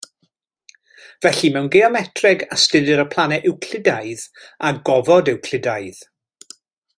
[1.25, 4.25] Felly, mewn geometreg, astudir y planau Ewclidaidd
[4.67, 6.03] a gofod Ewclidaidd.